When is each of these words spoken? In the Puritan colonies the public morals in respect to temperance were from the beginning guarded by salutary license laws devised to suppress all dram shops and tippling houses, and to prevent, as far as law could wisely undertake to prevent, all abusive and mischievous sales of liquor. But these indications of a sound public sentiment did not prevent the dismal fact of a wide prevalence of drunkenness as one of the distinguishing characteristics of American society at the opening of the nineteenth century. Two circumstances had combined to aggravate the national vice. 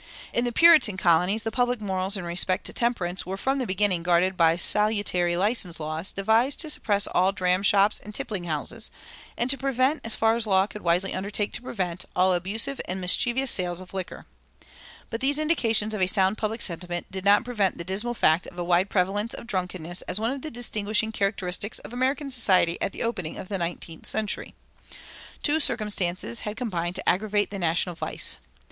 In 0.33 0.45
the 0.45 0.51
Puritan 0.51 0.97
colonies 0.97 1.43
the 1.43 1.51
public 1.51 1.79
morals 1.79 2.17
in 2.17 2.23
respect 2.23 2.65
to 2.65 2.73
temperance 2.73 3.23
were 3.23 3.37
from 3.37 3.59
the 3.59 3.67
beginning 3.67 4.01
guarded 4.01 4.35
by 4.35 4.55
salutary 4.57 5.37
license 5.37 5.79
laws 5.79 6.11
devised 6.11 6.59
to 6.61 6.71
suppress 6.71 7.05
all 7.05 7.31
dram 7.31 7.61
shops 7.61 7.99
and 7.99 8.11
tippling 8.11 8.45
houses, 8.45 8.89
and 9.37 9.47
to 9.51 9.59
prevent, 9.59 10.01
as 10.03 10.15
far 10.15 10.35
as 10.35 10.47
law 10.47 10.65
could 10.65 10.81
wisely 10.81 11.13
undertake 11.13 11.53
to 11.53 11.61
prevent, 11.61 12.05
all 12.15 12.33
abusive 12.33 12.81
and 12.85 12.99
mischievous 12.99 13.51
sales 13.51 13.79
of 13.79 13.93
liquor. 13.93 14.25
But 15.11 15.21
these 15.21 15.37
indications 15.37 15.93
of 15.93 16.01
a 16.01 16.07
sound 16.07 16.35
public 16.35 16.63
sentiment 16.63 17.11
did 17.11 17.23
not 17.23 17.45
prevent 17.45 17.77
the 17.77 17.83
dismal 17.83 18.15
fact 18.15 18.47
of 18.47 18.57
a 18.57 18.63
wide 18.63 18.89
prevalence 18.89 19.35
of 19.35 19.45
drunkenness 19.45 20.01
as 20.07 20.19
one 20.19 20.31
of 20.31 20.41
the 20.41 20.49
distinguishing 20.49 21.11
characteristics 21.11 21.77
of 21.77 21.93
American 21.93 22.31
society 22.31 22.75
at 22.81 22.91
the 22.91 23.03
opening 23.03 23.37
of 23.37 23.49
the 23.49 23.59
nineteenth 23.59 24.07
century. 24.07 24.55
Two 25.43 25.59
circumstances 25.59 26.39
had 26.39 26.57
combined 26.57 26.95
to 26.95 27.07
aggravate 27.07 27.51
the 27.51 27.59
national 27.59 27.93
vice. 27.93 28.37